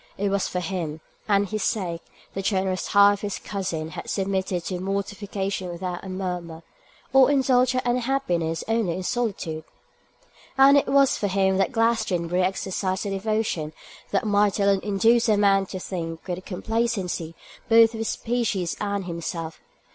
[0.17, 0.99] It was for him,
[1.29, 2.01] and his sake,
[2.33, 6.63] the generous heart of his cousin had submitted to mortification without a murmur,
[7.13, 9.63] or indulged her unhappiness only in solitude;
[10.57, 13.73] and it was for him that Glastonbury exercised a devotion
[14.09, 17.35] that might alone induce a man to think with complacency
[17.69, 19.61] both of his species and himself.